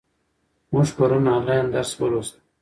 موږ 0.71 0.87
پرون 0.97 1.25
آنلاین 1.35 1.65
درس 1.73 1.91
ولوست. 1.99 2.35